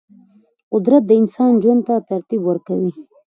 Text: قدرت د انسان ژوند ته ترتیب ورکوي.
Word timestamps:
قدرت 0.71 1.03
د 1.07 1.11
انسان 1.21 1.51
ژوند 1.61 1.81
ته 1.87 1.95
ترتیب 2.09 2.41
ورکوي. 2.45 2.91